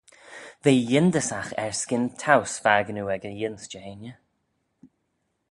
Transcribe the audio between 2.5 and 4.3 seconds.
fakin oo ec y yiense Jeheiney.